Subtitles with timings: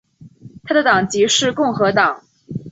[0.63, 2.23] 他的党籍是共和党。